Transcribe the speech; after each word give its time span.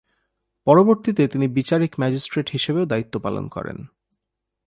পরবর্তীতে 0.67 1.27
তিনি 1.27 1.47
বিচারিক 1.47 1.91
ম্যাজিস্ট্রেট 1.99 2.47
হিসেবেও 2.49 2.85
দায়িত্ব 2.85 3.13
পালন 3.19 3.45
করেন। 3.47 3.77